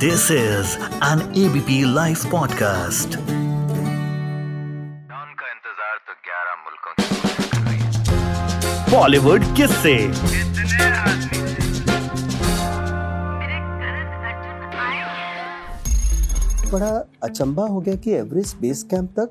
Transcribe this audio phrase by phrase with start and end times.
[0.00, 3.16] This is an ABP Life podcast.
[5.32, 6.92] का इंतज़ार तो 11 मुल्कों
[8.92, 9.94] बॉलीवुड किस से
[16.70, 19.30] बड़ा अचंबा हो गया कि एवरेस्ट बेस कैंप तक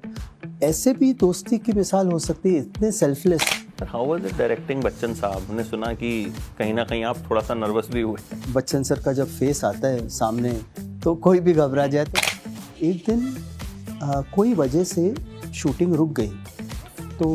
[0.63, 3.49] ऐसे भी दोस्ती की मिसाल हो सकती है इतने selfless
[3.87, 5.43] how was it directing Bachchan साहब?
[5.49, 9.13] हमने सुना कि कहीं ना कहीं आप थोड़ा सा नर्वस भी हुए। बच्चन सर का
[9.13, 10.51] जब फेस आता है सामने
[11.03, 13.35] तो कोई भी घबरा जाए तो। एक दिन
[14.03, 15.13] आ, कोई वजह से
[15.53, 16.31] शूटिंग रुक गई।
[17.19, 17.29] तो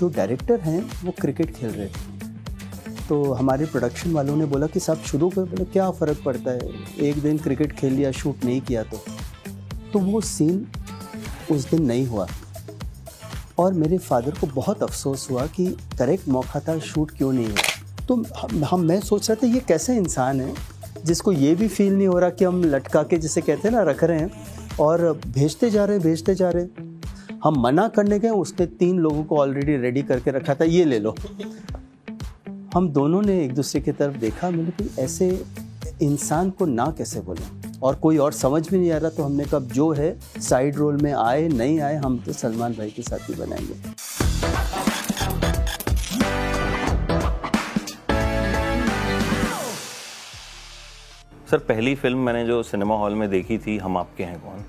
[0.00, 2.10] जो डायरेक्टर हैं वो क्रिकेट खेल रहे थे।
[3.08, 6.70] तो हमारे प्रोडक्शन वालों ने बोला कि साहब शुरू कर बोले क्या फ़र्क पड़ता है?
[7.00, 9.04] एक दिन क्रिकेट खेल लिया शूट नहीं किया तो।
[9.92, 10.66] तो वो सीन
[11.50, 12.28] उस दिन नहीं हुआ।
[13.58, 15.66] और मेरे फादर को बहुत अफसोस हुआ कि
[15.98, 18.24] करेक्ट मौका था शूट क्यों नहीं हुआ। तो
[18.64, 20.54] हम, मैं सोच रहा था ये कैसे इंसान है
[21.04, 23.82] जिसको ये भी फील नहीं हो रहा कि हम लटका के जिसे कहते हैं ना
[23.82, 24.30] रख रहे हैं
[24.80, 26.66] और भेजते जा रहे हैं भेजते जा रहे
[27.44, 30.98] हम मना करने गए उसने तीन लोगों को ऑलरेडी रेडी करके रखा था ये ले
[30.98, 31.14] लो।
[32.74, 35.44] हम दोनों ने एक दूसरे की तरफ़ देखा मैंने कि ऐसे
[36.02, 37.61] इंसान को ना कैसे बोले?
[37.82, 40.96] और कोई और समझ में नहीं आ रहा तो हमने कहा जो है साइड रोल
[40.96, 43.74] में आए नहीं आए हम तो सलमान भाई के साथ ही बनाएँगे।
[51.50, 54.64] सर पहली फ़िल्म मैंने जो सिनेमा हॉल में देखी थी हम आपके हैं कौन?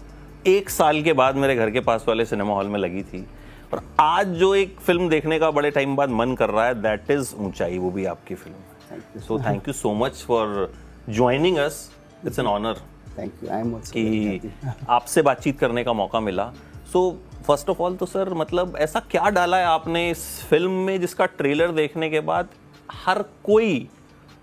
[0.47, 3.25] एक साल के बाद मेरे घर के पास वाले सिनेमा हॉल में लगी थी।
[3.73, 7.11] और आज जो एक फ़िल्म देखने का बड़े टाइम बाद मन कर रहा है दैट
[7.11, 10.73] इज़ ऊंचाई वो भी आपकी film so thank you so much for
[11.09, 11.89] joining us
[12.27, 12.81] it's an honour
[13.17, 14.51] thank you I am कि
[14.89, 16.51] आपसे बातचीत करने का मौका मिला।
[16.93, 20.99] सो फ़र्स्ट ऑफ़ ऑल तो सर मतलब ऐसा क्या डाला है आपने इस फ़िल्म में
[21.01, 22.49] जिसका ट्रेलर देखने के बाद
[22.91, 23.89] हर कोई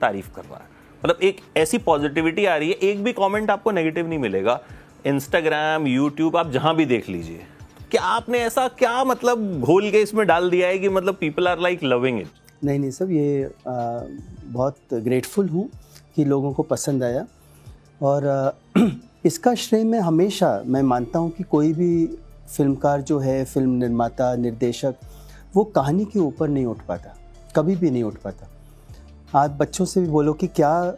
[0.01, 0.69] तारीफ़ कर रहा है?
[1.05, 4.61] मतलब एक ऐसी पॉजिटिविटी आ रही है एक भी कमेंट आपको नेगेटिव नहीं मिलेगा।
[5.07, 7.47] इंस्टाग्राम यूट्यूब आप जहाँ भी देख लीजिए।
[7.91, 11.59] क्या आपने ऐसा क्या मतलब घोल के इसमें डाल दिया है कि मतलब people are
[11.59, 12.29] like loving it
[12.65, 14.01] नहीं नहीं सब ये आ,
[14.45, 15.69] बहुत ग्रेटफुल हूँ
[16.17, 17.27] कि लोगों को पसंद आया।
[18.03, 18.59] और
[19.25, 22.07] इसका श्रेय मैं हमेशा, मैं मानता हूँ कि कोई भी
[22.57, 24.95] फिल्मकार जो है, फ़िल्म निर्माता, निर्देशक,
[25.55, 27.15] वो कहानी के ऊपर नहीं उठ पाता,
[27.57, 28.49] कभी भी नहीं उठ पाता।
[29.39, 30.95] आप बच्चों से भी बोलो कि क्या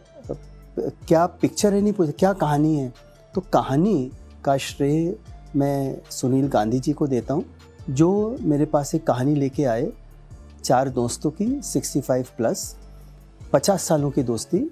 [0.79, 2.93] क्या पिक्चर है नहीं पूछे, क्या कहानी है?
[3.35, 4.11] तो कहानी
[4.45, 5.15] का श्रेय
[5.55, 7.45] मैं सुनील गांधी जी को देता हूँ,
[7.89, 9.91] जो मेरे पास एक कहानी लेके आए,
[10.63, 12.75] चार दोस्तों की 65 प्लस
[13.53, 14.71] 50 सालों की दोस्ती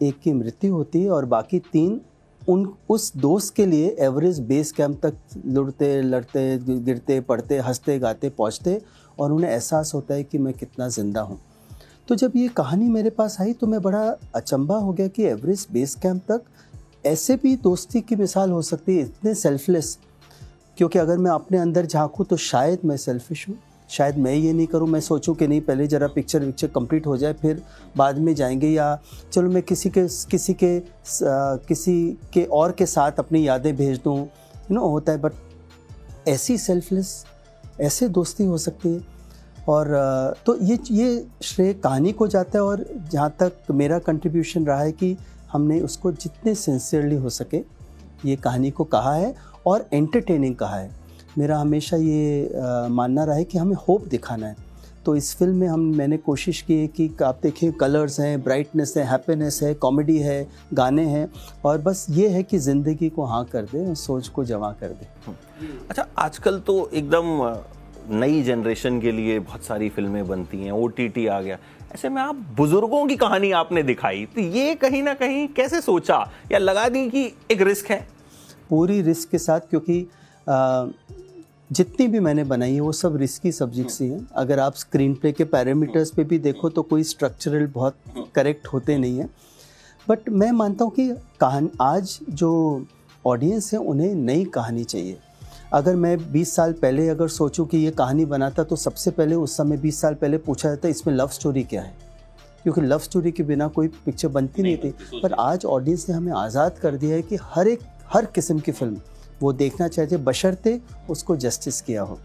[0.00, 2.00] एक की मृत्यु होती है और बाकी तीन
[2.42, 5.16] उन, उस दोस्त के लिए एवरेज बेस कैंप तक
[5.46, 8.80] लुड़ते लड़ते, गिरते पड़ते हँसते, गाते, पहुँचते
[9.18, 11.38] और उन्हें एहसास होता है कि मैं कितना ज़िंदा हूँ।
[12.08, 14.04] तो जब ये कहानी मेरे पास आई तो मैं बड़ा
[14.34, 16.42] अचंभा हो गया कि एवरेस्ट बेस कैंप तक
[17.06, 19.98] ऐसे भी दोस्ती की मिसाल हो सकती है, इतने सेल्फलेस
[20.78, 23.56] क्योंकि अगर मैं अपने अंदर झांकूँ तो शायद मैं सेल्फिश हूँ।
[23.88, 27.16] शायद मैं ये नहीं करूँ, मैं सोचूं कि नहीं, पहले ज़रा पिक्चर विक्चर कंप्लीट हो
[27.16, 27.62] जाए, फिर
[27.96, 28.98] बाद में जाएँगे या
[29.32, 30.80] चलो मैं किसी के किसी के
[31.66, 36.58] किसी के और के साथ अपनी यादें भेज दूँ यू नो होता है बट ऐसी
[36.58, 37.24] सेल्फलेस
[37.80, 39.00] ऐसे दोस्ती हो सकती है।
[39.68, 39.88] और
[40.46, 44.92] तो ये ये श्रेय कहानी को जाता है और जहाँ तक मेरा कंट्रीब्यूशन रहा है
[44.92, 45.16] कि
[45.52, 47.62] हमने उसको जितने सिंसियरली हो सके,
[48.24, 49.34] ये कहानी को कहा है
[49.66, 50.90] और एंटरटेनिंग कहा है।
[51.38, 54.66] मेरा हमेशा ये आ, मानना रहा है कि हमें होप दिखाना है।
[55.06, 58.94] तो इस फ़िल्म में हम मैंने कोशिश की है कि आप देखें कलर्स हैं ब्राइटनेस
[58.96, 61.28] है हैप्पीनेस है कॉमेडी है गाने हैं
[61.64, 65.06] और बस ये है कि ज़िंदगी को हाँ कर दे सोच को जमा कर दे।
[65.90, 71.40] अच्छा आजकल तो एकदम नई जनरेशन के लिए बहुत सारी फ़िल्में बनती हैं ओ आ
[71.40, 71.58] गया।
[71.94, 76.18] ऐसे में आप बुज़ुर्गों की कहानी आपने दिखाई तो ये कहीं ना कहीं कैसे सोचा
[76.52, 78.06] या लगा दी कि एक रिस्क है?
[78.70, 80.00] पूरी रिस्क के साथ क्योंकि
[80.48, 80.86] आ,
[81.70, 85.32] जितनी भी मैंने बनाई है वो सब रिस्की सब्जेक्ट्स ही हैं। अगर आप स्क्रीन प्ले
[85.32, 87.96] के पैरामीटर्स पे भी देखो तो कोई स्ट्रक्चरल बहुत
[88.34, 89.28] करेक्ट होते नहीं हैं।
[90.06, 91.08] बट मैं मानता हूँ कि
[91.40, 92.86] कहानी आज जो
[93.24, 95.18] ऑडियंस है उन्हें नई कहानी चाहिए।
[95.72, 99.56] अगर मैं 20 साल पहले अगर सोचूं कि ये कहानी बनाता तो सबसे पहले उस
[99.56, 101.94] समय 20 साल पहले पूछा जाता इसमें लव स्टोरी क्या है?
[102.62, 106.32] क्योंकि लव स्टोरी के बिना कोई पिक्चर बनती नहीं थी। पर आज ऑडियंस ने हमें
[106.34, 107.80] आज़ाद कर दिया है कि हर एक
[108.12, 109.00] हर किस्म की फ़िल्म
[109.42, 110.80] वो देखना चाहते बशर्ते
[111.10, 112.18] उसको जस्टिस किया हो।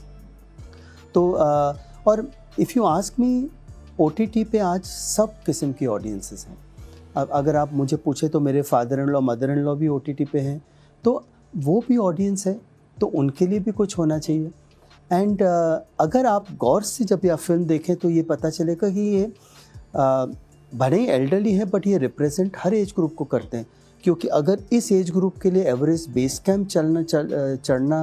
[1.13, 1.73] तो आ,
[2.07, 2.27] और
[2.59, 3.49] if you ask me
[3.99, 6.57] OTT पे आज सब किस्म की ऑडियंसेस हैं।
[7.17, 10.25] अब अगर आप मुझे पूछे तो मेरे father in law mother in law भी ओटीटी
[10.25, 10.61] पे हैं।
[11.03, 11.23] तो
[11.53, 12.59] वो भी ऑडियंस है
[12.97, 14.51] तो उनके लिए भी कुछ होना चाहिए।
[15.11, 18.99] एंड uh, अगर आप गौर से जब यह फ़िल्म देखें तो ये पता चलेगा कि
[18.99, 20.35] ये uh,
[20.71, 23.65] भले ही एल्डरली है बट ये रिप्रेजेंट हर एज ग्रुप को करते हैं।
[24.03, 27.99] क्योंकि अगर इस एज ग्रुप के लिए एवरेस्ट बेस कैंप चलना चल चढ़ना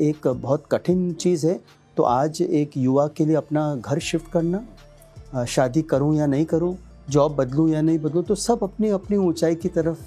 [0.00, 1.60] एक बहुत कठिन चीज़ है
[1.96, 6.76] तो आज एक युवा के लिए अपना घर शिफ्ट करना शादी करूँ या नहीं करूँ
[7.10, 9.98] जॉब बदलूं या नहीं बदलूं तो सब अपनी अपनी ऊंचाई की तरफ़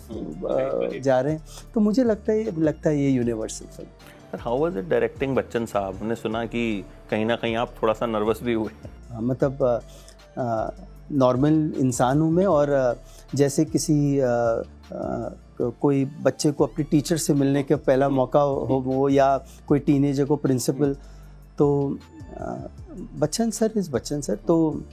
[1.03, 1.41] जा रहे हैं।
[1.73, 3.89] तो मुझे लगता है लगता है ये universal film
[4.31, 5.95] sir how was it directing Bachchan साहब?
[5.95, 6.63] हमने सुना कि
[7.11, 8.71] कहीं ना कहीं आप थोड़ा सा नर्वस भी हुए।
[9.09, 9.81] हाँ, मतलब
[11.13, 12.97] नॉर्मल इंसान हूँ मैं और
[13.35, 13.95] जैसे किसी
[14.91, 19.37] कोई बच्चे को अपने टीचर से मिलने का पहला मौका हो वो या
[19.67, 20.95] कोई टीनेजर को प्रिंसिपल।
[21.57, 21.97] तो
[23.19, 24.83] बच्चन सर, इस बच्चन सर तो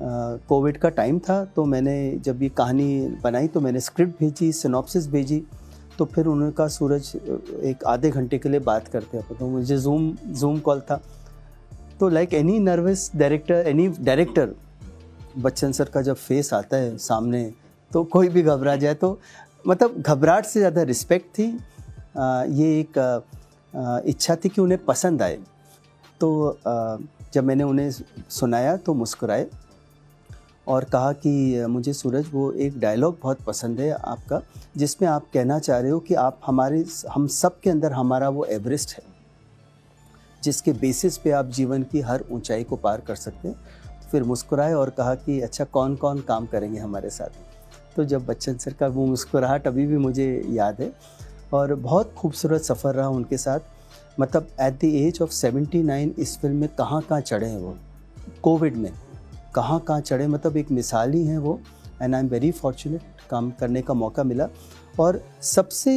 [0.00, 5.06] कोविड का टाइम था तो मैंने जब ये कहानी बनाई तो मैंने स्क्रिप्ट भेजी, सिनॉप्सिस
[5.08, 5.42] भेजी
[5.98, 7.12] तो फिर उन्होंने कहा, सूरज,
[7.64, 11.00] एक आधे घंटे के लिए बात करते हैं तो मुझे जूम जूम कॉल था।
[12.00, 14.54] तो like any nervous director any director
[15.38, 17.52] Bachchan sir का जब फेस आता है सामने
[17.90, 19.18] तो कोई भी घबरा जाए तो
[19.64, 21.46] मतलब घबराहट से ज़्यादा रिस्पेक्ट थी।
[22.18, 25.38] आ, ये एक आ, इच्छा थी कि उन्हें पसंद आए।
[26.20, 26.96] तो आ,
[27.34, 29.46] जब मैंने उन्हें सुनाया तो मुस्कुराए
[30.66, 34.40] और कहा कि मुझे सूरज वो एक डायलॉग बहुत पसंद है आपका
[34.76, 38.44] जिसमें आप कहना चाह रहे हो कि आप हमारे हम सब के अंदर हमारा वो
[38.44, 39.02] एवरेस्ट है
[40.42, 43.54] जिसके बेसिस पे आप जीवन की हर ऊंचाई को पार कर सकते हैं।
[44.10, 47.28] फिर मुस्कुराए और कहा कि अच्छा कौन कौन काम करेंगे हमारे साथ?
[47.96, 50.92] तो जब बच्चन सर का वो मुस्कुराहट अभी भी मुझे याद है
[51.54, 53.60] और बहुत खूबसूरत सफ़र रहा उनके साथ।
[54.20, 57.76] मतलब एट द एज ऑफ़ 79 इस फ़िल्म में कहाँ कहाँ चढ़े हैं वो?
[58.42, 58.92] कोविड में
[59.54, 61.60] कहाँ कहाँ चढ़े मतलब एक मिसाल ही हैं वो
[62.02, 64.48] and I am very fortunate काम करने का मौका मिला।
[65.00, 65.92] और सबसे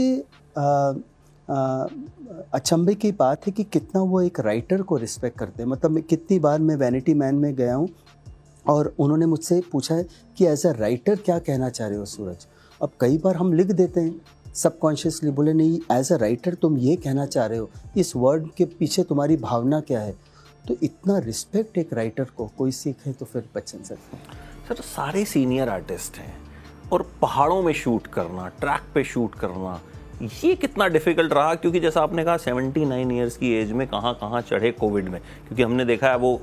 [2.54, 6.40] अचंभे की बात है कि कितना वो एक राइटर को रिस्पेक्ट करते हैं। मतलब कितनी
[6.40, 7.88] बार मैं वैनिटी मैन में गया हूँ
[8.70, 10.06] और उन्होंने मुझसे पूछा है
[10.38, 12.46] कि एज अ राइटर क्या कहना चाह रहे हो सूरज?
[12.82, 16.96] अब कई बार हम लिख देते हैं। सबकॉन्शियसली बोले, नहीं एज अ राइटर तुम ये
[16.96, 20.16] कहना चाह रहे हो, इस वर्ड के पीछे तुम्हारी भावना क्या है?
[20.68, 23.98] तो इतना रिस्पेक्ट एक राइटर को, कोई सीखे तो फिर बच्चन सर
[24.68, 26.34] सर सारे सीनियर आर्टिस्ट हैं
[26.92, 29.80] और पहाड़ों में शूट करना ट्रैक पे शूट करना,
[30.44, 31.56] ये कितना डिफ़िकल्ट रहा?
[31.56, 35.64] क्योंकि जैसा आपने कहा 79 इयर्स की एज में कहाँ कहाँ चढ़े कोविड में। क्योंकि
[35.64, 36.42] हमने देखा है, वो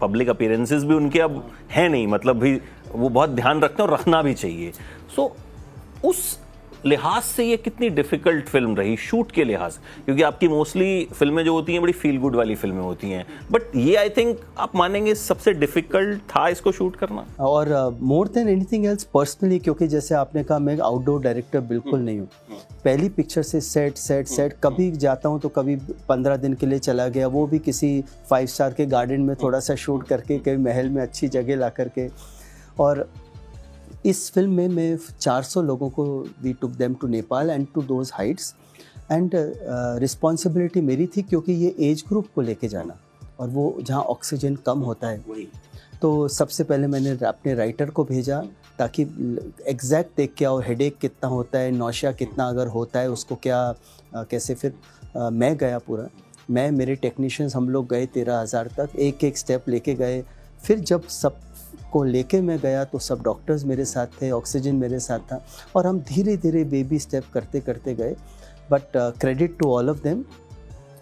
[0.00, 2.60] पब्लिक अपीयरेंसेस भी उनके अब हैं नहीं मतलब भी
[2.92, 4.72] वो बहुत ध्यान रखते हैं और रखना भी चाहिए।
[5.16, 6.43] सो so, उस
[6.86, 8.96] लिहाज से ये कितनी डिफ़िकल्ट फ़िल्म रही?
[8.96, 12.82] शूट के लिहाज। क्योंकि आपकी मोस्टली फ़िल्में जो होती हैं बड़ी फील गुड वाली फ़िल्में
[12.82, 17.72] होती हैं। बट ये आई थिंक आप मानेंगे सबसे डिफ़िकल्ट था इसको शूट करना। और
[18.02, 22.28] more than anything else personally क्योंकि जैसे आपने कहा मैं आउटडोर डायरेक्टर बिल्कुल नहीं हूँ।
[22.84, 25.76] पहली पिक्चर से सेट सेट सेट कभी जाता हूँ तो कभी
[26.08, 29.60] पंद्रह दिन के लिए चला गया। वो भी किसी फाइव स्टार के गार्डन में थोड़ा
[29.60, 32.08] सा शूट करके कभी महल में अच्छी जगह ला करके।
[32.80, 33.08] और
[34.06, 36.04] इस फ़िल्म में मैं 400 लोगों को
[36.42, 38.54] we took them to Nepal and to those heights
[39.12, 39.30] and
[40.00, 42.98] responsibility मेरी थी क्योंकि ये एज ग्रुप को लेके जाना
[43.40, 45.46] और वो जहाँ ऑक्सीजन कम होता है।
[46.02, 48.40] तो सबसे पहले मैंने अपने राइटर को भेजा
[48.78, 49.02] ताकि
[49.68, 53.60] एग्जैक्ट देख के आओ हेडेक कितना होता है नौशिया कितना अगर होता है उसको क्या
[54.14, 54.74] अ, कैसे फिर
[55.16, 56.08] अ, मैं गया पूरा।
[56.50, 60.22] मैं मेरे टेक्नीशियंस हम लोग गए तेरह हज़ार तक एक एक स्टेप लेके गए।
[60.64, 61.36] फिर जब सब
[61.94, 65.44] को लेके मैं गया तो सब डॉक्टर्स मेरे साथ थे ऑक्सीजन मेरे साथ था
[65.76, 68.16] और हम धीरे धीरे बेबी स्टेप करते करते गए
[68.70, 70.24] but credit to all of them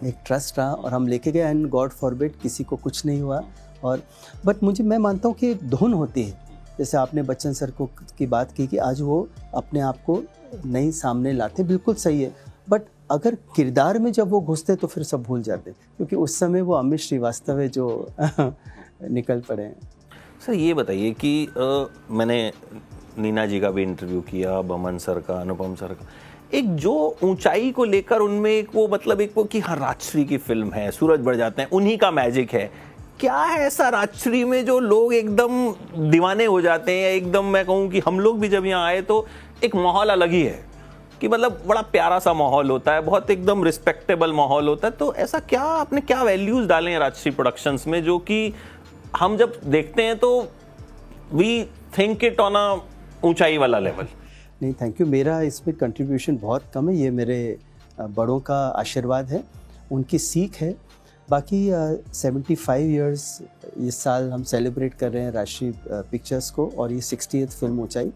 [0.03, 3.41] एक ट्रस्ट रहा और हम लेके गए एंड गॉड फॉरबिड किसी को कुछ नहीं हुआ
[3.83, 4.01] और
[4.45, 6.41] बट मुझे, मैं मानता हूँ कि एक धुन होती है।
[6.77, 7.85] जैसे आपने बच्चन सर को
[8.17, 10.21] की बात की कि आज वो अपने आप को
[10.65, 12.31] नहीं सामने लाते, बिल्कुल सही है।
[12.69, 16.61] बट अगर किरदार में जब वो घुसते तो फिर सब भूल जाते, क्योंकि उस समय
[16.61, 17.87] वो अमित श्रीवास्तव है जो
[19.09, 19.75] निकल पड़े हैं।
[20.45, 22.51] सर ये बताइए कि अ, मैंने
[23.19, 26.07] नीना जी का भी इंटरव्यू किया बमन सर का अनुपम सर का।
[26.57, 30.37] एक जो ऊंचाई को लेकर उनमें एक वो मतलब एक वो कि हाँ राजश्री की
[30.37, 32.69] फ़िल्म है सूरज बढ़ जाते हैं उन्हीं का मैजिक है।
[33.19, 35.71] क्या है ऐसा राजश्री में जो लोग एकदम
[36.11, 39.25] दीवाने हो जाते हैं एकदम मैं कहूँ कि हम लोग भी जब यहाँ आए तो
[39.63, 40.59] एक माहौल अलग ही है?
[41.21, 45.13] कि मतलब बड़ा प्यारा सा माहौल होता है बहुत एकदम रिस्पेक्टेबल माहौल होता है तो
[45.15, 48.53] ऐसा क्या आपने क्या वैल्यूज़ डाले हैं राजश्री प्रोडक्शंस में जो कि
[49.15, 50.29] हम जब देखते हैं तो
[51.33, 51.63] we
[51.97, 54.07] think it on a ऊंचाई वाला लेवल
[54.61, 57.37] नहीं थैंक यू मेरा इसमें कंट्रीब्यूशन बहुत कम है ये मेरे
[57.99, 59.43] बड़ों का आशीर्वाद है
[59.91, 60.71] उनकी सीख है।
[61.27, 61.59] बाकी
[62.13, 63.41] सेवेंटी फाइव ईयर्स
[63.77, 65.73] इस साल हम सेलिब्रेट कर रहे हैं राष्ट्रीय
[66.11, 68.11] पिक्चर्स को और ये सिक्सटी फ़िल्म ऊंचाई।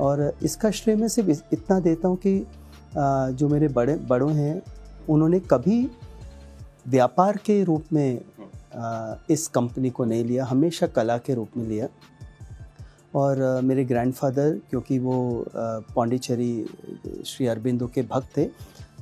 [0.00, 4.62] और इसका श्रेय मैं सिर्फ़ इतना देता हूँ कि अ, जो मेरे बड़े बड़ों हैं
[5.08, 5.80] उन्होंने कभी
[6.88, 8.20] व्यापार के रूप में
[9.30, 11.88] इस कंपनी को नहीं लिया, हमेशा कला के रूप में लिया।
[13.14, 15.44] और मेरे ग्रैंडफादर क्योंकि वो
[15.94, 16.66] पौंडीचेरी,
[17.26, 18.48] श्री अरबिंदो के भक्त थे,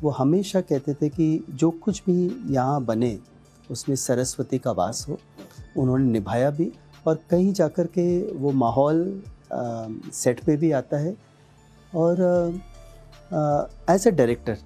[0.02, 3.18] वो हमेशा कहते थे कि जो कुछ भी यहाँ बने,
[3.70, 5.18] उसमें सरस्वती का वास हो,
[5.76, 6.70] उन्होंने निभाया भी
[7.06, 9.22] और कहीं जाकर के वो माहौल
[10.12, 11.14] सेट पे भी आता है।
[11.94, 12.16] और
[13.32, 14.58] एज अ डायरेक्टर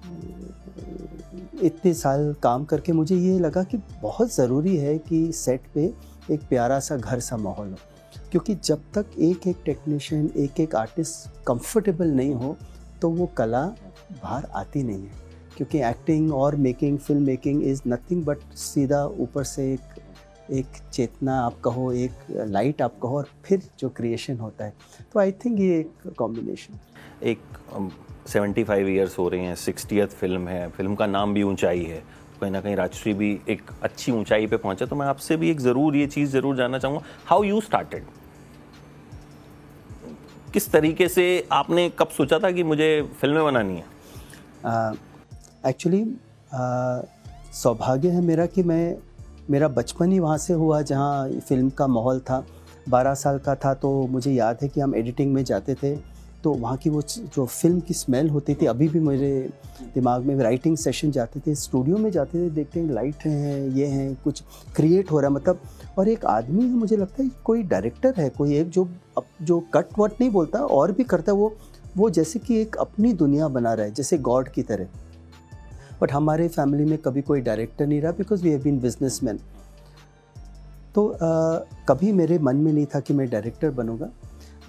[1.63, 5.83] इतने साल काम करके मुझे ये लगा कि बहुत ज़रूरी है कि सेट पे
[6.31, 7.77] एक प्यारा सा घर सा माहौल हो।
[8.31, 12.55] क्योंकि जब तक एक एक टेक्नीशियन एक एक आर्टिस्ट कंफर्टेबल नहीं हो
[13.01, 13.63] तो वो कला
[14.13, 15.23] बाहर आती नहीं है।
[15.57, 19.94] क्योंकि एक्टिंग और making film making is nothing but सीधा ऊपर से एक
[20.51, 24.73] एक चेतना आप कहो एक लाइट आप कहो और फिर जो क्रिएशन होता है।
[25.13, 26.79] तो आई थिंक ये एक कॉम्बिनेशन
[27.23, 27.39] एक
[28.27, 32.03] सेवेंटी फाइव ईयर्स हो रहे हैं सिक्सटीथ फ़िल्म है फ़िल्म का नाम भी ऊंचाई है।
[32.41, 35.59] कहीं ना कहीं राजश्री भी एक अच्छी ऊंचाई पे पहुँचा तो मैं आपसे भी एक
[35.61, 38.03] ज़रूर ये चीज़ ज़रूर जानना चाहूँगा। हाउ यू स्टार्टेड
[40.53, 42.89] किस तरीके से आपने कब सोचा था कि मुझे
[43.21, 43.85] फ़िल्में बनानी है?
[45.69, 47.05] एक्चुअली uh,
[47.53, 48.95] सौभाग्य है मेरा कि मैं
[49.49, 52.43] मेरा बचपन ही वहाँ से हुआ जहाँ फ़िल्म का माहौल था।
[52.89, 55.95] बारह साल का था तो मुझे याद है कि हम एडिटिंग में जाते थे
[56.43, 59.29] तो वहाँ की वो जो फ़िल्म की स्मेल होती थी, अभी भी मेरे
[59.93, 63.85] दिमाग में राइटिंग सेशन जाते थे स्टूडियो में जाते थे, देखते हैं लाइट हैं, ये
[63.85, 64.41] हैं, कुछ
[64.75, 65.59] क्रिएट हो रहा है मतलब
[65.97, 68.87] और एक आदमी है, मुझे लगता है कोई डायरेक्टर है, कोई एक जो
[69.41, 71.55] जो कट वट नहीं बोलता, और भी करता वो
[71.97, 74.87] वो जैसे कि एक अपनी दुनिया बना रहा है, जैसे गॉड की तरह।
[76.01, 79.39] बट हमारे फैमिली में कभी कोई डायरेक्टर नहीं रहा because we have been businessman
[80.95, 81.17] तो आ,
[81.87, 84.09] कभी मेरे मन में नहीं था कि मैं डायरेक्टर बनूँगा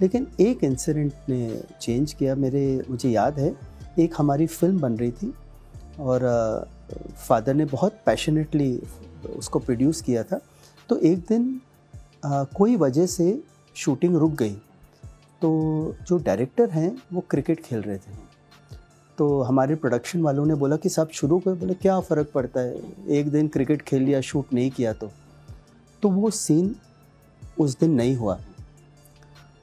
[0.01, 3.55] लेकिन एक इंसिडेंट ने चेंज किया। मेरे मुझे याद है
[3.99, 5.33] एक हमारी फ़िल्म बन रही थी
[5.99, 6.59] और आ,
[7.27, 8.81] फादर ने बहुत पैशनेटली
[9.37, 10.39] उसको प्रोड्यूस किया था।
[10.89, 11.59] तो एक दिन
[12.25, 13.41] आ, कोई वजह से
[13.75, 14.55] शूटिंग रुक गई।
[15.41, 15.49] तो
[16.07, 18.26] जो डायरेक्टर हैं वो क्रिकेट खेल रहे थे।
[19.17, 22.81] तो हमारे प्रोडक्शन वालों ने बोला कि साहब शुरू कर बोले, क्या फ़र्क पड़ता है?
[23.07, 25.11] एक दिन क्रिकेट खेल लिया शूट नहीं किया तो।
[26.01, 26.75] तो वो सीन
[27.59, 28.39] उस दिन नहीं हुआ।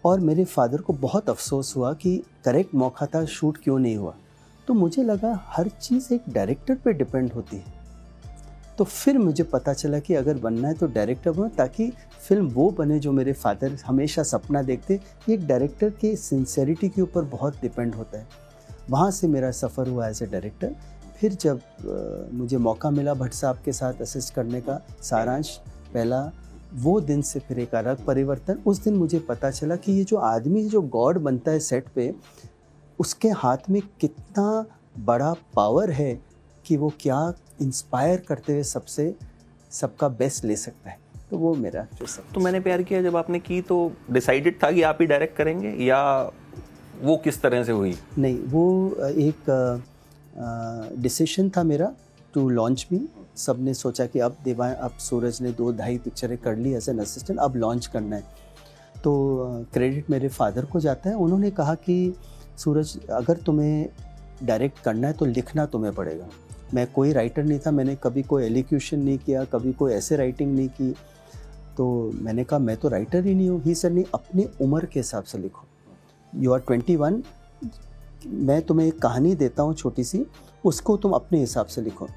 [0.04, 4.14] और मेरे फादर को बहुत अफसोस हुआ कि करेक्ट मौका था शूट क्यों नहीं हुआ।
[4.68, 7.64] तो मुझे लगा, हर चीज़ एक डायरेक्टर पे डिपेंड होती है।
[8.78, 11.92] तो फिर मुझे पता चला कि अगर बनना है तो डायरेक्टर बनो, ताकि
[12.28, 14.94] फ़िल्म वो बने जो मेरे फादर हमेशा सपना देखते।
[15.28, 18.43] ये एक डायरेक्टर के सिंसेरिटी के ऊपर बहुत डिपेंड होता है।
[18.90, 20.74] वहाँ से मेरा सफ़र हुआ एज ए डायरेक्टर
[21.20, 25.48] फिर जब आ, मुझे मौका मिला भट्ट साहब के साथ असिस्ट करने का सारांश
[25.94, 26.30] पहला
[26.74, 30.16] वो दिन से फिर एक अलग परिवर्तन। उस दिन मुझे पता चला कि ये जो
[30.16, 32.14] आदमी जो गॉड बनता है सेट पे
[32.98, 34.66] उसके हाथ में कितना
[34.98, 36.14] बड़ा पावर है
[36.66, 39.14] कि वो क्या इंस्पायर करते हुए सबसे
[39.70, 40.98] सबका बेस्ट ले सकता है।
[41.30, 43.76] तो वो मेरा जो सब तो मैंने प्यार किया जब आपने की तो
[44.10, 46.00] डिसाइडेड था कि आप ही डायरेक्ट करेंगे या
[47.02, 47.94] वो किस तरह से हुई?
[48.18, 49.82] नहीं, वो एक
[50.98, 51.92] डिसीशन था मेरा
[52.34, 53.00] टू लॉन्च मी
[53.36, 56.98] सबने सोचा कि अब देवा, अब सूरज ने दो ढाई पिक्चरें कर ली एज एन
[56.98, 58.22] असिस्टेंट अब लॉन्च करना है।
[59.04, 62.14] तो क्रेडिट मेरे फादर को जाता है। उन्होंने कहा कि,
[62.58, 63.88] सूरज, अगर तुम्हें
[64.42, 66.28] डायरेक्ट करना है तो लिखना तुम्हें पड़ेगा।
[66.74, 70.54] मैं कोई राइटर नहीं था, मैंने कभी कोई एलिक्यूशन नहीं किया, कभी कोई ऐसे राइटिंग
[70.54, 70.94] नहीं की।
[71.76, 75.00] तो मैंने कहा, मैं तो राइटर ही नहीं हूँ। ही सर नहीं, अपनी उम्र के
[75.00, 75.66] हिसाब से लिखो।
[76.34, 77.22] यू आर ट्वेंटी वन
[78.26, 80.24] मैं तुम्हें एक कहानी देता हूँ छोटी सी,
[80.64, 82.08] उसको तुम अपने हिसाब से लिखो।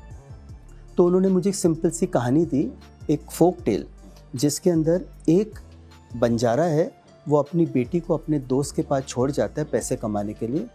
[0.97, 2.71] तो उन्होंने मुझे एक सिंपल सी कहानी दी,
[3.09, 3.85] एक फोक टेल
[4.35, 5.59] जिसके अंदर एक
[6.15, 6.91] बंजारा है,
[7.25, 10.67] वो अपनी बेटी को अपने दोस्त के पास छोड़ जाता है पैसे कमाने के लिए,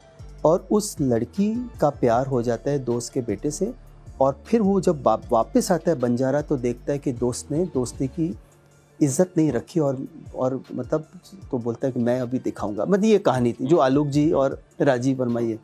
[0.45, 3.73] और उस लड़की का प्यार हो जाता है दोस्त के बेटे से,
[4.21, 8.07] और फिर वो जब वापस आता है बंजारा तो देखता है कि दोस्त ने, दोस्ती
[8.09, 8.35] की
[9.02, 11.06] इज़्ज़त नहीं रखी और और मतलब
[11.50, 14.61] तो बोलता है कि मैं अभी दिखाऊँगा। मतलब ये कहानी थी, जो आलोक जी और
[14.80, 15.59] राजीव वर्मा ये।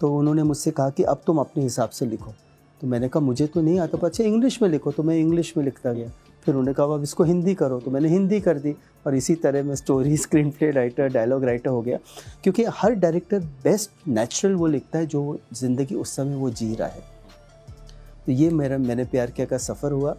[0.00, 2.32] तो उन्होंने मुझसे कहा कि अब तुम अपने हिसाब से लिखो।
[2.80, 5.64] तो मैंने कहा, मुझे तो नहीं आता। अच्छा इंग्लिश में लिखो। तो मैं इंग्लिश में
[5.64, 6.08] लिखता गया।
[6.46, 8.74] फिर उन्होंने कहा, अब इसको हिंदी करो। तो मैंने हिंदी कर दी
[9.06, 10.16] और इसी तरह मैं story
[10.50, 11.98] screenplay writer dialogue writer हो गया।
[12.42, 16.88] क्योंकि हर डायरेक्टर बेस्ट नेचुरल वो लिखता है जो ज़िंदगी उस समय वो जी रहा
[16.88, 17.02] है।
[18.26, 20.16] तो ये मेरा, मैंने प्यार किया का सफ़र हुआ।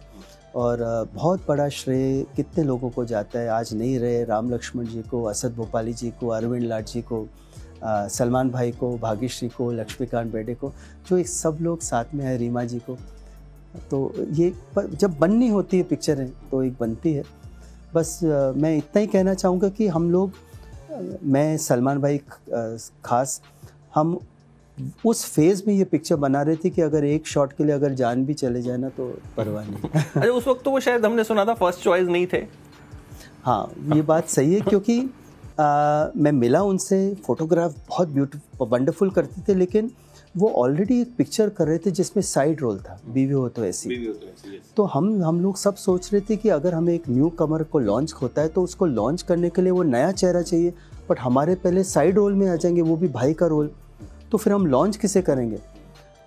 [0.56, 5.02] और बहुत बड़ा श्रेय कितने लोगों को जाता है। आज नहीं रहे राम लक्ष्मण जी
[5.02, 7.26] को, असद भोपाली जी को, अरविंद लाट जी को
[7.84, 10.72] सलमान भाई को, भाग्यश्री को, लक्ष्मीकांत बेडे को,
[11.08, 12.96] जो एक सब लोग साथ में आए रीमा जी को।
[13.90, 17.24] तो ये पर जब बननी होती है पिक्चरें तो एक बनती है।
[17.94, 18.18] बस
[18.56, 20.32] मैं इतना ही कहना चाहूँगा कि हम लोग
[21.22, 22.20] मैं, सलमान भाई
[23.04, 23.40] खास,
[23.94, 24.18] हम
[25.06, 27.92] उस फ़ेज़ में ये पिक्चर बना रहे थे कि अगर एक शॉट के लिए अगर
[27.94, 29.06] जान भी चले जाए ना तो
[29.36, 32.42] परवाह नहीं। अरे उस वक्त तो वो शायद हमने सुना था फ़र्स्ट चॉइस नहीं थे।
[33.42, 35.00] हाँ ये बात सही है क्योंकि
[35.60, 39.90] आ, मैं मिला उनसे फोटोग्राफ बहुत ब्यूटीफुल वंडरफुल करते थे लेकिन
[40.36, 43.96] वो ऑलरेडी एक पिक्चर कर रहे थे जिसमें साइड रोल था बीवी हो तो ऐसी।
[44.76, 47.78] तो हम हम लोग सब सोच रहे थे कि अगर हमें एक न्यू कमर को
[47.78, 50.74] लॉन्च होता है तो उसको लॉन्च करने के लिए वो नया चेहरा चाहिए
[51.10, 53.70] बट हमारे पहले साइड रोल में आ जाएँगे वो भी भाई का रोल
[54.32, 55.58] तो फिर हम लॉन्च किसे करेंगे?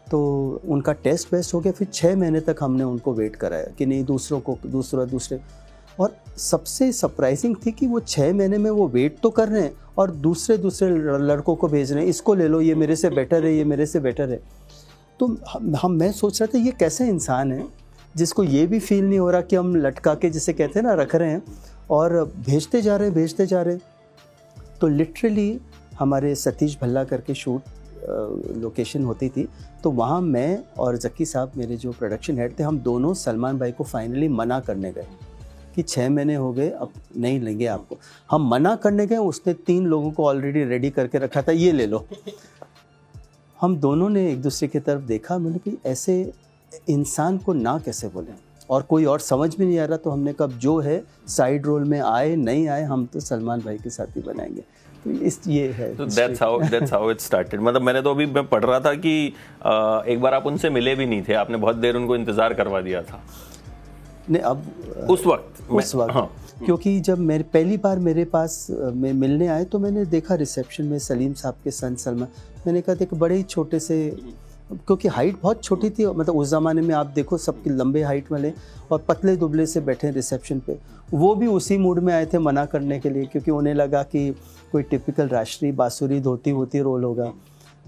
[0.08, 3.86] तो उनका टेस्ट वेस्ट हो गया, फिर छः महीने तक हमने उनको वेट कराया कि
[3.86, 5.40] नहीं, दूसरों को, दूसरा, दूसरे।
[6.00, 9.72] और सबसे सरप्राइजिंग थी कि वो छः महीने में वो वेट तो कर रहे हैं
[9.98, 10.90] और दूसरे दूसरे
[11.20, 13.86] लड़कों को भेज रहे हैं, इसको ले लो, ये मेरे से बेटर है, ये मेरे
[13.86, 14.42] से बेटर है।
[15.20, 15.28] तो
[15.78, 17.68] हम मैं सोच रहा था ये कैसे इंसान है
[18.16, 20.94] जिसको ये भी फील नहीं हो रहा कि हम लटका के जिसे कहते हैं ना,
[20.94, 21.42] रख रहे हैं
[21.90, 23.82] और भेजते जा रहे हैं, भेजते जा रहे हैं।
[24.82, 25.60] तो लिटरली
[26.00, 27.62] हमारे सतीश भल्ला करके शूट
[28.04, 29.48] लोकेशन होती थी
[29.84, 33.72] तो वहाँ मैं और जक्की साहब मेरे जो प्रोडक्शन हेड थे, हम दोनों सलमान भाई
[33.72, 35.08] को फाइनली मना करने गए
[35.76, 37.98] कि छः महीने हो गए, अब नहीं लेंगे आपको।
[38.32, 41.86] हम मना करने गए, उसने तीन लोगों को ऑलरेडी रेडी करके रखा था, ये ले
[41.88, 42.06] लो।
[43.60, 46.34] हम दोनों ने एक दूसरे की तरफ़ देखा, मैंने कि ऐसे
[46.90, 48.34] इंसान को ना कैसे बोले?
[48.70, 51.84] और कोई और समझ में नहीं आ रहा तो हमने कब जो है साइड रोल
[51.84, 54.64] में आए, नहीं आए, हम तो सलमान भाई के साथ ही बनाएँगे।
[55.08, 58.46] इस ये है तो that's how that's how it started मतलब मैंने तो अभी मैं
[58.48, 59.34] पढ़ रहा था कि
[59.66, 62.82] आ, एक बार आप उनसे मिले भी नहीं थे आपने बहुत देर उनको इंतज़ार करवा
[62.82, 63.22] दिया था।
[64.30, 66.30] नहीं अब उस वक्त उस वक्त हाँ।
[66.66, 71.00] क्योंकि जब मेरे पहली बार मेरे पास में मिलने आए तो मैंने देखा रिसेप्शन में
[71.00, 72.28] सलीम साहब के सन सलमान।
[72.66, 73.98] मैंने कहा देख बड़े ही छोटे से
[74.70, 78.52] क्योंकि हाइट बहुत छोटी थी मतलब उस ज़माने में आप देखो सबके लंबे हाइट वाले
[78.92, 80.78] और पतले दुबले से बैठे रिसेप्शन पे।
[81.12, 84.30] वो भी उसी मूड में आए थे मना करने के लिए क्योंकि उन्हें लगा कि
[84.72, 87.34] कोई टिपिकल राष्ट्रीय बांसुरी धोती होती रोल होगा।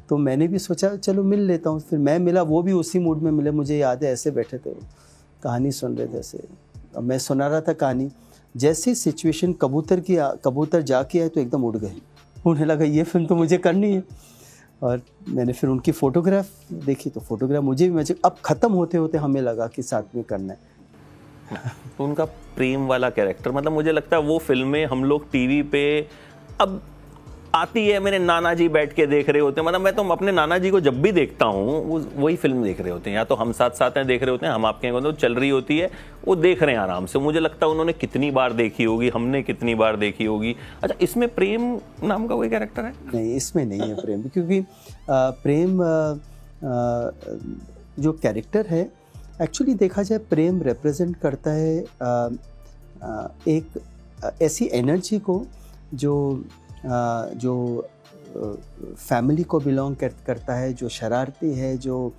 [0.10, 3.18] तो मैंने भी सोचा, चलो मिल लेता हूँ। फिर मैं मिला, वो भी उसी मूड
[3.18, 4.74] में मिले, मुझे याद है, ऐसे बैठे थे
[5.44, 6.44] कहानी सुन रहे थे ऐसे।
[6.98, 8.10] अब मैं सुना रहा था कहानी,
[8.58, 11.94] जैसी सिचुएशन कबूतर की आ- कबूतर जाके आए तो एकदम उड़ गए।
[12.46, 14.04] उन्हें लगा, ये फ़िल्म तो मुझे करनी है।
[14.84, 19.18] और मैंने फिर उनकी फ़ोटोग्राफ देखी तो फोटोग्राफ मुझे भी मज़े अब ख़त्म होते होते
[19.18, 20.60] हमें लगा कि साथ में करना है।
[21.98, 26.08] तो उनका प्रेम वाला कैरेक्टर मतलब मुझे लगता है वो फ़िल्में हम लोग टीवी पे
[26.62, 26.82] अब
[27.56, 30.32] आती है, मेरे नाना जी बैठ के देख रहे होते हैं। मतलब मैं तो अपने
[30.32, 33.24] नाना जी को जब भी देखता हूँ, वो वही फ़िल्म देख रहे होते हैं। या
[33.24, 35.78] तो हम साथ साथ हैं, देख रहे होते हैं, हम आपके तो चल रही होती
[35.78, 35.90] है,
[36.28, 39.42] वो देख रहे हैं आराम से। मुझे लगता है उन्होंने कितनी बार देखी होगी, हमने
[39.44, 41.62] कितनी बार देखी होगी। अच्छा इसमें प्रेम
[42.04, 42.94] नाम का कोई कैरेक्टर है?
[43.14, 44.64] नहीं, इसमें नहीं है प्रेम, क्योंकि
[45.10, 45.78] प्रेम
[48.00, 48.90] जो कैरेक्टर है
[49.42, 51.78] एक्चुअली देखा जाए, प्रेम रिप्रेजेंट करता है
[53.50, 53.82] एक
[54.42, 55.44] ऐसी एनर्जी को
[55.94, 56.44] जो
[57.36, 57.88] जो
[58.98, 62.14] फैमिली को बिलोंग कर, करता है जो शरारती है जो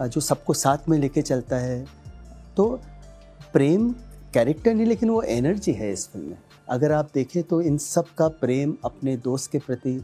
[0.00, 1.84] जो सबको साथ में लेके चलता है
[2.56, 2.68] तो
[3.52, 3.90] प्रेम
[4.34, 8.06] कैरेक्टर नहीं लेकिन वो एनर्जी है इस फ़िल्म में। अगर आप देखें तो इन सब
[8.18, 10.00] का प्रेम अपने दोस्त के प्रति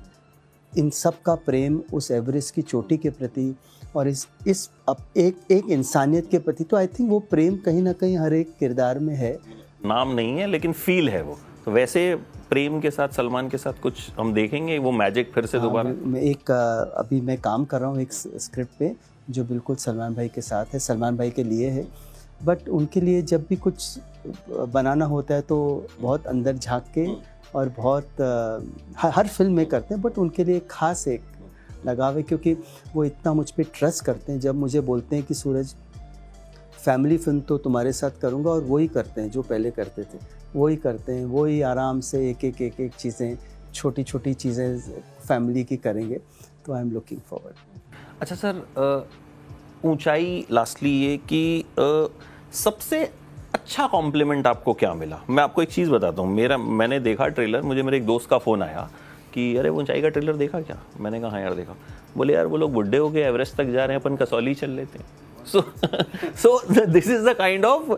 [0.73, 3.55] इन सब का प्रेम उस एवरेस्ट की चोटी के प्रति
[3.97, 7.83] और इस इस अब एक एक इंसानियत के प्रति तो आई थिंक वो प्रेम कहीं
[7.83, 9.39] ना कहीं हर एक किरदार में है।
[9.87, 12.15] नाम नहीं है लेकिन फील है वो। तो वैसे
[12.49, 14.79] प्रेम के साथ सलमान के साथ कुछ हम देखेंगे?
[14.79, 18.13] वो मैजिक फिर से दोबारा। हाँ, मैं एक अभी मैं काम कर रहा हूँ एक
[18.13, 18.95] स्क्रिप्ट पे
[19.31, 21.87] जो बिल्कुल सलमान भाई के साथ है सलमान भाई के लिए है।
[22.45, 23.99] बट उनके लिए जब भी कुछ
[24.49, 27.07] बनाना होता है तो बहुत अंदर झाँक के
[27.59, 28.21] और बहुत
[28.99, 31.23] हर हर फ़िल्म में करते हैं बट उनके लिए खास एक
[31.87, 32.57] लगाव है क्योंकि
[32.95, 35.75] वो इतना मुझ पर ट्रस्ट करते हैं। जब मुझे बोलते हैं कि सूरज
[36.85, 40.19] फैमिली फ़िल्म तो तुम्हारे साथ करूँगा और वही करते हैं, जो पहले करते थे।
[40.57, 43.37] वही करते हैं, वही आराम से एक एक एक एक चीज़ें
[43.75, 44.79] छोटी छोटी चीज़ें
[45.29, 46.21] फैमिली की करेंगे।
[46.67, 47.55] तो आई एम लुकिंग फॉरवर्ड।
[48.21, 49.09] अच्छा सर
[49.85, 51.65] ऊंचाई लास्टली ये कि
[52.55, 53.05] सबसे
[53.55, 55.21] अच्छा कॉम्प्लीमेंट आपको क्या मिला?
[55.31, 58.39] मैं आपको एक चीज़ बताता हूँ। मेरा, मैंने देखा ट्रेलर मुझे मेरे एक दोस्त का
[58.39, 58.89] फ़ोन आया
[59.35, 60.79] कि, अरे, ऊंचाई का ट्रेलर देखा क्या?
[61.01, 61.77] मैंने कहा हाँ यार, देखा।
[62.17, 64.71] बोले, यार, वो लोग बुढ़े हो गए एवरेस्ट तक जा रहे हैं, अपन कसौली चल
[64.71, 65.07] लेते हैं।
[65.53, 65.61] So
[66.43, 67.93] so this is the kind of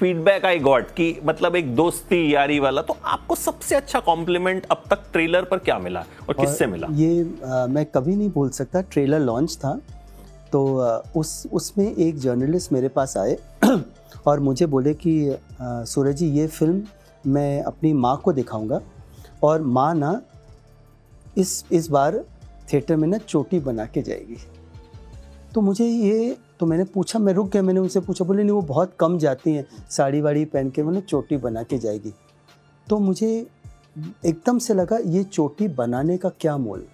[0.00, 4.84] feedback I got कि मतलब एक दोस्ती यारी वाला तो आपको सबसे अच्छा कॉम्प्लीमेंट अब
[4.90, 6.86] तक ट्रेलर पर क्या मिला और किससे मिला?
[6.90, 9.78] ये अ, मैं कभी नहीं भूल सकता ट्रेलर लॉन्च था
[10.52, 13.36] तो अ, उस उसमें एक जर्नलिस्ट मेरे पास आए
[14.26, 15.14] और मुझे बोले कि
[15.62, 16.82] सूरज जी ये फ़िल्म
[17.32, 18.80] मैं अपनी माँ को दिखाऊँगा
[19.44, 20.20] और माँ ना
[21.38, 22.24] इस इस बार
[22.72, 24.36] थिएटर में ना चोटी बना के जाएगी।
[25.54, 28.62] तो मुझे ये तो मैंने पूछा, मैं रुक गया, मैंने उनसे पूछा, बोले, नहीं, वो
[28.62, 32.12] बहुत कम जाती हैं, साड़ी वाड़ी पहन के मतलब चोटी बना के जाएगी।
[32.86, 33.46] तो मुझे
[34.26, 36.86] एकदम से लगा, ये चोटी बनाने का क्या मोल?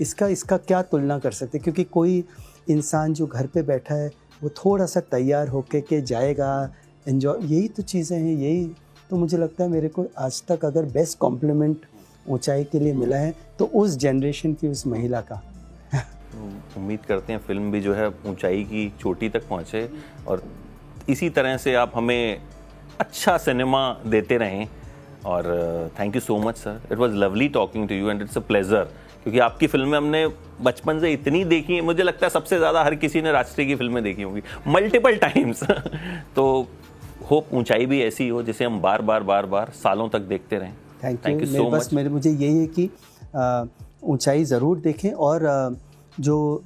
[0.00, 1.58] इसका इसका क्या तुलना कर सकते?
[1.58, 2.24] क्योंकि कोई
[2.70, 4.10] इंसान जो घर पे बैठा है,
[4.42, 6.74] वो थोड़ा सा तैयार होके के जाएगा
[7.06, 8.66] एंजॉय यही तो चीज़ें हैं, यही।
[9.10, 11.86] तो मुझे लगता है मेरे को आज तक अगर बेस्ट कॉम्प्लीमेंट
[12.28, 15.42] ऊंचाई के लिए मिला है तो उस जनरेशन की, उस महिला का।
[16.76, 19.88] उम्मीद करते हैं फ़िल्म भी जो है ऊंचाई की चोटी तक पहुँचे
[20.28, 20.42] और
[21.08, 22.40] इसी तरह से आप हमें
[23.00, 24.66] अच्छा सिनेमा देते रहें।
[25.26, 25.44] और
[25.98, 28.88] thank you so much sir it was lovely talking to you and it's a pleasure
[29.22, 30.26] क्योंकि आपकी फ़िल्में हमने
[30.62, 33.74] बचपन से इतनी देखी हैं मुझे लगता है सबसे ज़्यादा हर किसी ने राष्ट्रीय की
[33.74, 35.62] फ़िल्में देखी होंगी। मल्टीपल टाइम्स
[36.36, 36.44] तो
[37.30, 40.74] होप ऊंचाई भी ऐसी हो जिसे हम बार बार बार बार सालों तक देखते रहें।
[41.04, 42.88] थैंक यू सो मच मुझे यही है कि
[43.36, 43.64] आ,
[44.04, 45.68] ऊंचाई ज़रूर देखें और आ,
[46.20, 46.62] जो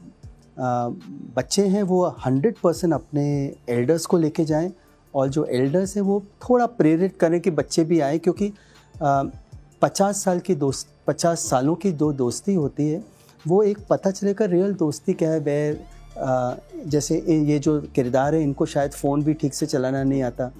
[1.36, 3.22] बच्चे हैं वो हंड्रेड परसेंट अपने
[3.68, 4.72] एल्डर्स को लेके जाएँ
[5.14, 8.52] और जो एल्डर्स हैं वो थोड़ा प्रेरित करें कि बच्चे भी आए क्योंकि
[9.82, 13.02] पचास साल की दोस्त, पचास सालों की दो दोस्ती होती है,
[13.44, 18.66] वो एक पता चलेगा रियल दोस्ती क्या है, वह जैसे ये जो किरदार है इनको
[18.66, 20.50] शायद फ़ोन भी ठीक से चलाना नहीं आता।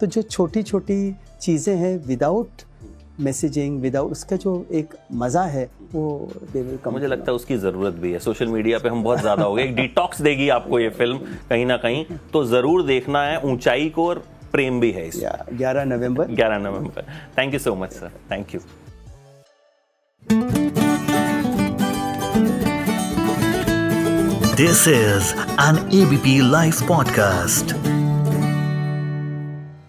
[0.00, 2.62] तो जो छोटी छोटी चीज़ें हैं विदाउट
[3.20, 7.56] मैसेजिंग विदाउट उसका जो एक मज़ा है वो दे विल कम मुझे लगता है उसकी
[7.58, 10.78] ज़रूरत भी है। सोशल मीडिया पे हम बहुत ज़्यादा हो गए। एक डिटॉक्स देगी आपको
[10.80, 11.18] ये फ़िल्म
[11.50, 15.84] कहीं ना कहीं। तो ज़रूर देखना है। ऊंचाई को और प्रेम भी है इसमें। ग्यारह
[15.84, 17.06] नवंबर। ग्यारह नवंबर।
[17.38, 18.60] Thank you so much sir thank you
[24.58, 25.32] This is
[25.64, 27.95] an ABP Life podcast.